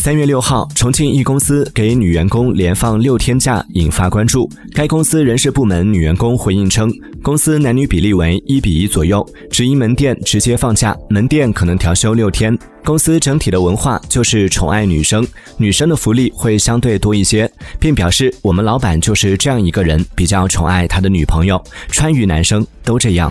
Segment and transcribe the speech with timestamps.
[0.00, 4.48] 三月六号重庆一公司给女员工连放六天假引发关注。
[4.72, 6.90] 该公司人事部门女员工回应称
[7.22, 12.58] 公司男女比例为一比一左右直营门店直接放假门店可能调休六天。
[12.82, 15.26] 公司整体的文化就是宠爱女生
[15.58, 23.30] 女生的福利会相对多一些并表示我们老板就是这样一个人比较宠爱他的女朋友川渝男生都这样。